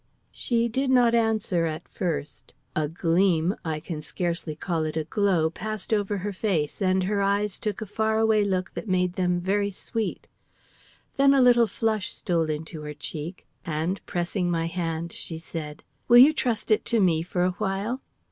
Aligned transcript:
She 0.31 0.67
did 0.67 0.89
not 0.89 1.13
answer 1.13 1.67
at 1.67 1.87
first. 1.87 2.55
A 2.75 2.87
gleam 2.87 3.53
I 3.63 3.79
can 3.79 4.01
scarcely 4.01 4.55
call 4.55 4.83
it 4.85 4.97
a 4.97 5.03
glow 5.03 5.51
passed 5.51 5.93
over 5.93 6.17
her 6.17 6.33
face, 6.33 6.81
and 6.81 7.03
her 7.03 7.21
eyes 7.21 7.59
took 7.59 7.81
a 7.81 7.85
far 7.85 8.17
away 8.17 8.43
look 8.43 8.73
that 8.73 8.87
made 8.89 9.13
them 9.13 9.39
very 9.39 9.69
sweet. 9.69 10.27
Then 11.17 11.35
a 11.35 11.39
little 11.41 11.67
flush 11.67 12.11
stole 12.11 12.49
into 12.49 12.81
her 12.81 12.95
cheek, 12.95 13.45
and, 13.63 14.03
pressing 14.07 14.49
my 14.49 14.65
hand, 14.65 15.11
she 15.11 15.37
said: 15.37 15.83
"Will 16.07 16.17
you 16.17 16.33
trust 16.33 16.71
it 16.71 16.83
to 16.85 16.99
me 16.99 17.21
for 17.21 17.43
a 17.43 17.51
while?" 17.61 18.01